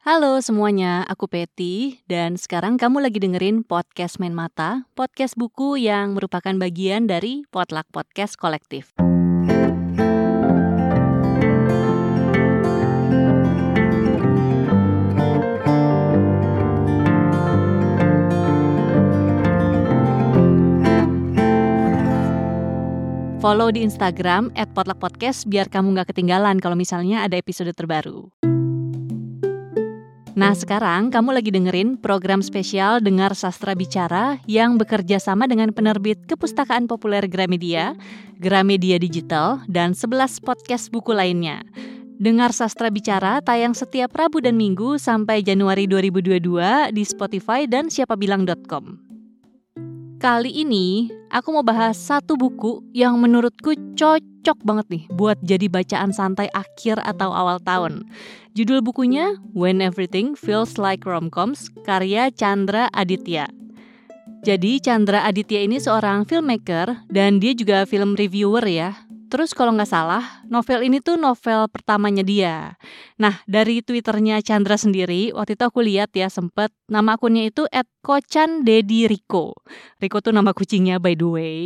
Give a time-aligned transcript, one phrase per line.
[0.00, 6.16] Halo semuanya, aku Peti dan sekarang kamu lagi dengerin podcast Main Mata, podcast buku yang
[6.16, 8.96] merupakan bagian dari Potluck Podcast Kolektif.
[23.44, 28.49] Follow di Instagram at Podcast biar kamu nggak ketinggalan kalau misalnya ada episode terbaru.
[30.38, 36.22] Nah sekarang kamu lagi dengerin program spesial Dengar Sastra Bicara yang bekerja sama dengan penerbit
[36.30, 37.98] Kepustakaan Populer Gramedia,
[38.38, 41.66] Gramedia Digital, dan 11 podcast buku lainnya.
[42.22, 49.09] Dengar Sastra Bicara tayang setiap Rabu dan Minggu sampai Januari 2022 di Spotify dan siapabilang.com.
[50.20, 56.12] Kali ini aku mau bahas satu buku yang menurutku cocok banget nih buat jadi bacaan
[56.12, 58.04] santai akhir atau awal tahun.
[58.52, 63.48] Judul bukunya When Everything Feels Like Romcoms karya Chandra Aditya.
[64.44, 68.92] Jadi Chandra Aditya ini seorang filmmaker dan dia juga film reviewer ya.
[69.30, 72.74] Terus kalau nggak salah, novel ini tuh novel pertamanya dia.
[73.14, 77.86] Nah, dari Twitternya Chandra sendiri, waktu itu aku lihat ya sempet nama akunnya itu at
[78.02, 79.54] Kocan Dedi Riko.
[80.02, 81.62] Riko tuh nama kucingnya by the way.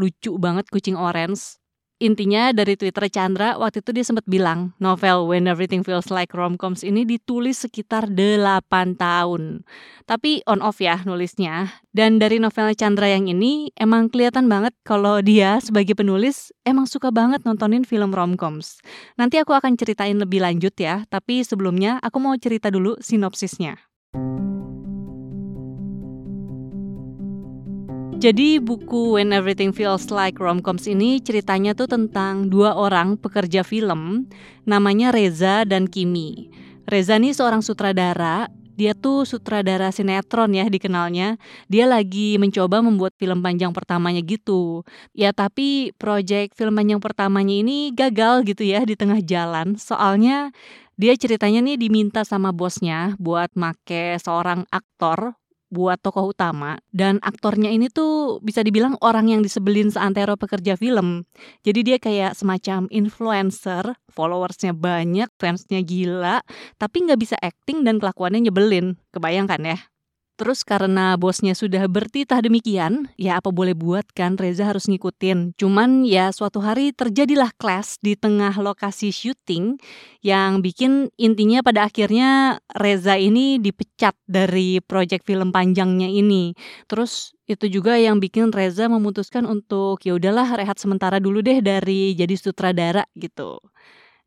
[0.00, 1.61] Lucu banget kucing orange
[2.02, 6.82] intinya dari Twitter Chandra waktu itu dia sempat bilang novel When Everything Feels Like Romcoms
[6.82, 9.62] ini ditulis sekitar 8 tahun.
[10.10, 11.70] Tapi on off ya nulisnya.
[11.94, 17.14] Dan dari novel Chandra yang ini emang kelihatan banget kalau dia sebagai penulis emang suka
[17.14, 18.82] banget nontonin film romcoms.
[19.14, 23.91] Nanti aku akan ceritain lebih lanjut ya, tapi sebelumnya aku mau cerita dulu sinopsisnya.
[28.22, 34.30] Jadi buku When Everything Feels Like Romcoms ini ceritanya tuh tentang dua orang pekerja film
[34.62, 36.46] namanya Reza dan Kimi.
[36.86, 38.46] Reza nih seorang sutradara,
[38.78, 41.34] dia tuh sutradara sinetron ya dikenalnya.
[41.66, 44.86] Dia lagi mencoba membuat film panjang pertamanya gitu.
[45.18, 49.74] Ya tapi proyek film panjang pertamanya ini gagal gitu ya di tengah jalan.
[49.74, 50.54] Soalnya
[50.94, 55.41] dia ceritanya nih diminta sama bosnya buat make seorang aktor
[55.72, 61.24] buat tokoh utama dan aktornya ini tuh bisa dibilang orang yang disebelin seantero pekerja film.
[61.64, 66.44] Jadi dia kayak semacam influencer, followersnya banyak, fansnya gila,
[66.76, 69.00] tapi nggak bisa acting dan kelakuannya nyebelin.
[69.16, 69.91] Kebayangkan ya?
[70.42, 75.54] Terus karena bosnya sudah bertitah demikian, ya apa boleh buat kan Reza harus ngikutin.
[75.54, 79.78] Cuman ya suatu hari terjadilah clash di tengah lokasi syuting
[80.18, 86.58] yang bikin intinya pada akhirnya Reza ini dipecat dari proyek film panjangnya ini.
[86.90, 92.18] Terus itu juga yang bikin Reza memutuskan untuk ya udahlah rehat sementara dulu deh dari
[92.18, 93.62] jadi sutradara gitu.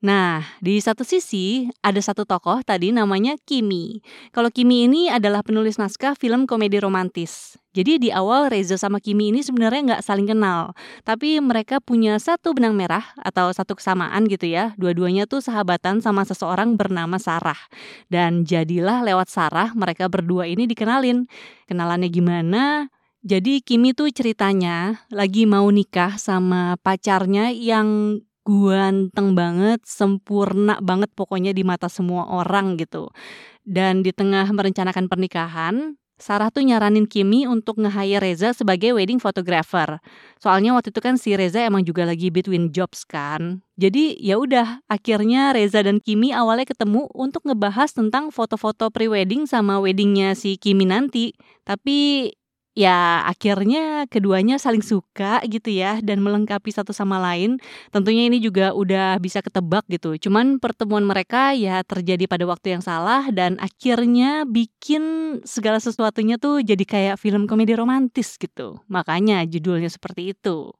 [0.06, 4.06] Nah, di satu sisi ada satu tokoh tadi namanya Kimi.
[4.30, 7.58] Kalau Kimi ini adalah penulis naskah film komedi romantis.
[7.74, 12.54] Jadi di awal Reza sama Kimi ini sebenarnya nggak saling kenal, tapi mereka punya satu
[12.54, 14.78] benang merah atau satu kesamaan gitu ya.
[14.78, 17.58] Dua-duanya tuh sahabatan sama seseorang bernama Sarah.
[18.06, 21.26] Dan jadilah lewat Sarah mereka berdua ini dikenalin.
[21.66, 22.94] Kenalannya gimana?
[23.26, 31.52] Jadi Kimi tuh ceritanya lagi mau nikah sama pacarnya yang ganteng banget, sempurna banget pokoknya
[31.52, 33.10] di mata semua orang gitu.
[33.66, 40.00] Dan di tengah merencanakan pernikahan, Sarah tuh nyaranin Kimi untuk nge-hire Reza sebagai wedding photographer.
[40.40, 43.60] Soalnya waktu itu kan si Reza emang juga lagi between jobs kan.
[43.76, 49.84] Jadi ya udah, akhirnya Reza dan Kimi awalnya ketemu untuk ngebahas tentang foto-foto pre-wedding sama
[49.84, 51.36] weddingnya si Kimi nanti.
[51.68, 52.32] Tapi
[52.76, 57.58] ya akhirnya keduanya saling suka gitu ya dan melengkapi satu sama lain.
[57.90, 60.20] Tentunya ini juga udah bisa ketebak gitu.
[60.20, 66.62] Cuman pertemuan mereka ya terjadi pada waktu yang salah dan akhirnya bikin segala sesuatunya tuh
[66.62, 68.84] jadi kayak film komedi romantis gitu.
[68.92, 70.76] Makanya judulnya seperti itu.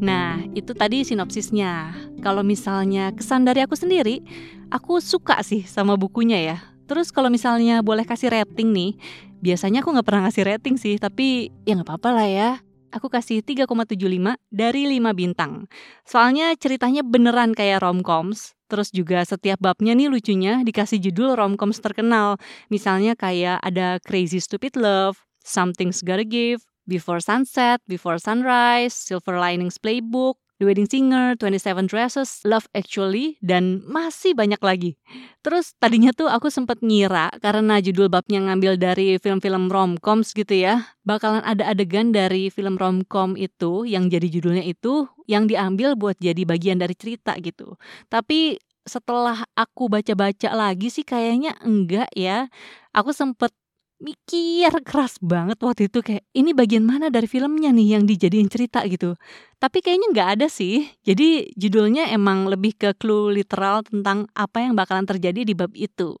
[0.00, 1.92] Nah, itu tadi sinopsisnya.
[2.24, 4.24] Kalau misalnya kesan dari aku sendiri,
[4.72, 6.58] aku suka sih sama bukunya ya
[6.90, 8.98] Terus kalau misalnya boleh kasih rating nih,
[9.38, 12.50] biasanya aku nggak pernah ngasih rating sih, tapi ya nggak apa-apa lah ya.
[12.90, 15.70] Aku kasih 3,75 dari 5 bintang.
[16.02, 18.58] Soalnya ceritanya beneran kayak romcoms.
[18.66, 22.42] Terus juga setiap babnya nih lucunya dikasih judul romcoms terkenal.
[22.74, 26.58] Misalnya kayak ada Crazy Stupid Love, Something's Gotta Give,
[26.90, 33.80] Before Sunset, Before Sunrise, Silver Linings Playbook, The Wedding Singer, 27 Dresses, Love Actually, dan
[33.88, 35.00] masih banyak lagi.
[35.40, 40.84] Terus tadinya tuh aku sempat ngira karena judul babnya ngambil dari film-film romcoms gitu ya,
[41.08, 46.44] bakalan ada adegan dari film romcom itu yang jadi judulnya itu yang diambil buat jadi
[46.44, 47.80] bagian dari cerita gitu.
[48.12, 52.52] Tapi setelah aku baca-baca lagi sih kayaknya enggak ya.
[52.92, 53.54] Aku sempet
[54.00, 58.80] mikir keras banget waktu itu kayak ini bagian mana dari filmnya nih yang dijadiin cerita
[58.88, 59.14] gitu.
[59.60, 60.88] Tapi kayaknya nggak ada sih.
[61.04, 66.16] Jadi judulnya emang lebih ke clue literal tentang apa yang bakalan terjadi di bab itu.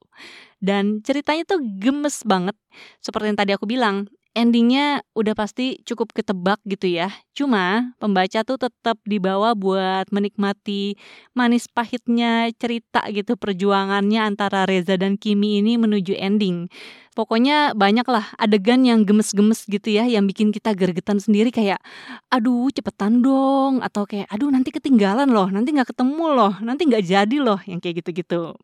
[0.60, 2.54] Dan ceritanya tuh gemes banget.
[3.00, 7.10] Seperti yang tadi aku bilang, endingnya udah pasti cukup ketebak gitu ya.
[7.34, 10.94] Cuma pembaca tuh tetap dibawa buat menikmati
[11.34, 16.70] manis pahitnya cerita gitu perjuangannya antara Reza dan Kimi ini menuju ending.
[17.10, 21.82] Pokoknya banyak lah adegan yang gemes-gemes gitu ya yang bikin kita gergetan sendiri kayak
[22.30, 27.02] aduh cepetan dong atau kayak aduh nanti ketinggalan loh nanti nggak ketemu loh nanti nggak
[27.02, 28.54] jadi loh yang kayak gitu-gitu.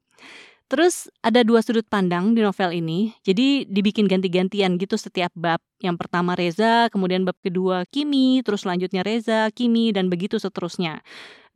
[0.66, 5.62] Terus ada dua sudut pandang di novel ini, jadi dibikin ganti-gantian gitu setiap bab.
[5.78, 11.06] Yang pertama Reza, kemudian bab kedua Kimi, terus selanjutnya Reza, Kimi, dan begitu seterusnya.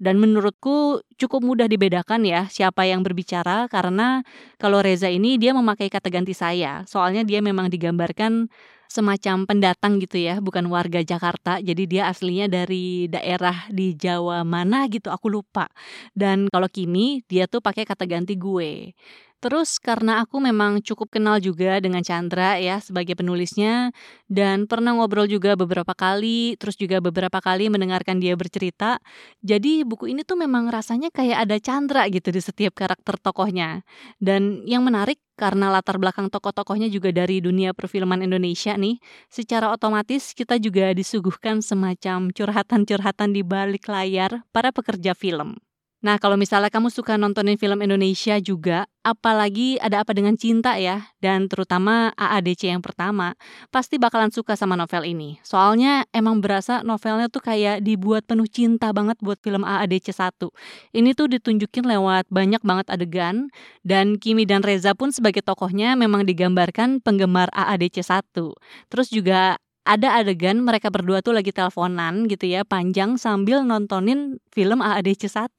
[0.01, 4.25] Dan menurutku cukup mudah dibedakan ya siapa yang berbicara karena
[4.57, 6.89] kalau Reza ini dia memakai kata ganti saya.
[6.89, 8.49] Soalnya dia memang digambarkan
[8.91, 11.63] semacam pendatang gitu ya, bukan warga Jakarta.
[11.63, 15.71] Jadi dia aslinya dari daerah di Jawa mana gitu, aku lupa.
[16.11, 18.91] Dan kalau Kimi, dia tuh pakai kata ganti gue.
[19.41, 23.89] Terus karena aku memang cukup kenal juga dengan Chandra ya sebagai penulisnya
[24.29, 29.01] dan pernah ngobrol juga beberapa kali, terus juga beberapa kali mendengarkan dia bercerita.
[29.41, 33.81] Jadi buku ini tuh memang rasanya kayak ada Chandra gitu di setiap karakter tokohnya.
[34.21, 39.01] Dan yang menarik karena latar belakang tokoh-tokohnya juga dari dunia perfilman Indonesia nih,
[39.33, 45.57] secara otomatis kita juga disuguhkan semacam curhatan-curhatan di balik layar para pekerja film.
[46.01, 51.09] Nah, kalau misalnya kamu suka nontonin film Indonesia juga, apalagi ada apa dengan cinta ya,
[51.25, 53.33] dan terutama AADC yang pertama,
[53.73, 55.41] pasti bakalan suka sama novel ini.
[55.41, 60.53] Soalnya emang berasa novelnya tuh kayak dibuat penuh cinta banget buat film AADC 1.
[60.93, 63.49] Ini tuh ditunjukin lewat banyak banget adegan,
[63.81, 68.53] dan Kimi dan Reza pun sebagai tokohnya memang digambarkan penggemar AADC 1.
[68.93, 69.57] Terus juga
[69.91, 75.51] ada adegan mereka berdua tuh lagi teleponan gitu ya panjang sambil nontonin film AADC 1.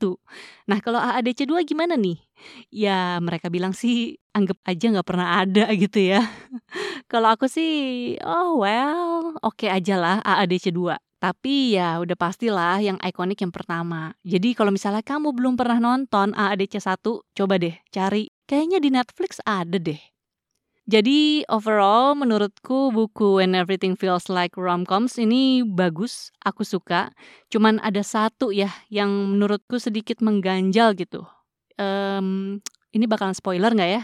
[0.70, 2.22] Nah kalau AADC 2 gimana nih?
[2.74, 6.24] Ya mereka bilang sih anggap aja nggak pernah ada gitu ya.
[7.12, 10.96] kalau aku sih oh well oke okay aja lah AADC 2.
[11.22, 14.18] Tapi ya udah pastilah yang ikonik yang pertama.
[14.26, 16.98] Jadi kalau misalnya kamu belum pernah nonton AADC 1,
[17.38, 18.26] coba deh cari.
[18.50, 20.02] Kayaknya di Netflix ada deh.
[20.90, 27.14] Jadi overall menurutku buku When Everything Feels Like Romcoms ini bagus, aku suka.
[27.54, 31.24] Cuman ada satu ya yang menurutku sedikit mengganjal gitu.
[31.80, 32.60] Um,
[32.92, 34.04] ini bakalan spoiler nggak ya?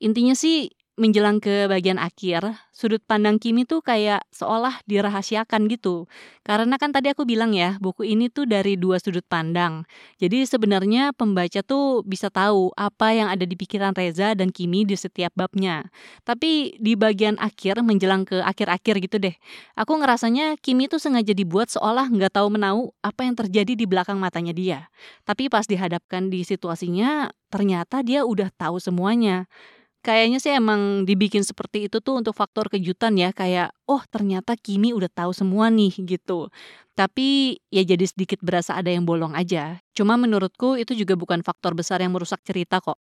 [0.00, 6.10] Intinya sih menjelang ke bagian akhir, sudut pandang Kimi tuh kayak seolah dirahasiakan gitu.
[6.42, 9.86] Karena kan tadi aku bilang ya, buku ini tuh dari dua sudut pandang.
[10.18, 14.98] Jadi sebenarnya pembaca tuh bisa tahu apa yang ada di pikiran Reza dan Kimi di
[14.98, 15.86] setiap babnya.
[16.26, 19.38] Tapi di bagian akhir, menjelang ke akhir-akhir gitu deh,
[19.78, 24.18] aku ngerasanya Kimi tuh sengaja dibuat seolah nggak tahu menau apa yang terjadi di belakang
[24.18, 24.90] matanya dia.
[25.22, 29.46] Tapi pas dihadapkan di situasinya, ternyata dia udah tahu semuanya.
[30.06, 34.94] Kayaknya sih emang dibikin seperti itu tuh untuk faktor kejutan ya, kayak, "Oh ternyata Kimi
[34.94, 36.48] udah tahu semua nih," gitu.
[36.94, 39.82] Tapi ya jadi sedikit berasa ada yang bolong aja.
[39.92, 42.96] Cuma menurutku itu juga bukan faktor besar yang merusak cerita kok.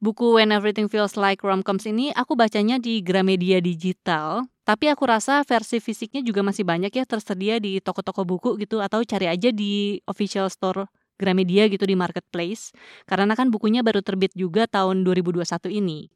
[0.00, 5.44] Buku When Everything Feels Like Romcoms ini aku bacanya di Gramedia Digital, tapi aku rasa
[5.44, 10.00] versi fisiknya juga masih banyak ya tersedia di toko-toko buku gitu atau cari aja di
[10.08, 10.88] official store
[11.20, 12.72] Gramedia gitu di marketplace
[13.04, 16.08] karena kan bukunya baru terbit juga tahun 2021 ini.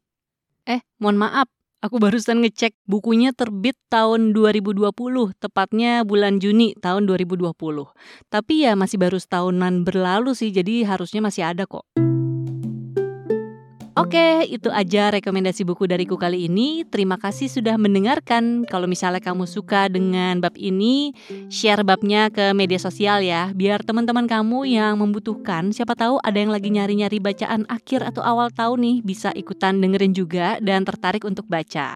[0.64, 1.52] Eh, mohon maaf,
[1.84, 7.92] aku barusan ngecek bukunya terbit tahun 2020, tepatnya bulan Juni tahun 2020.
[8.32, 11.84] Tapi ya masih baru setahunan berlalu sih, jadi harusnya masih ada kok.
[13.94, 16.82] Oke, itu aja rekomendasi buku dariku kali ini.
[16.82, 18.66] Terima kasih sudah mendengarkan.
[18.66, 21.14] Kalau misalnya kamu suka dengan bab ini,
[21.46, 26.50] share babnya ke media sosial ya, biar teman-teman kamu yang membutuhkan, siapa tahu ada yang
[26.50, 31.46] lagi nyari-nyari bacaan akhir atau awal tahun nih, bisa ikutan dengerin juga dan tertarik untuk
[31.46, 31.94] baca.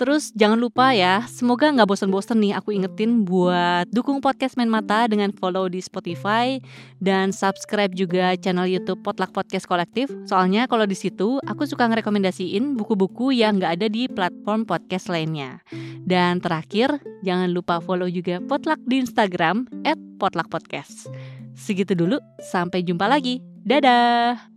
[0.00, 5.04] Terus jangan lupa ya, semoga nggak bosen-bosen nih aku ingetin buat dukung podcast Main Mata
[5.04, 6.56] dengan follow di Spotify
[7.04, 10.08] dan subscribe juga channel YouTube Potluck Podcast Kolektif.
[10.24, 15.60] Soalnya kalau di situ aku suka ngerekomendasiin buku-buku yang nggak ada di platform podcast lainnya.
[16.00, 19.68] Dan terakhir, jangan lupa follow juga Potluck di Instagram
[20.16, 21.12] @potluckpodcast.
[21.52, 23.44] Segitu dulu, sampai jumpa lagi.
[23.68, 24.48] Dadah.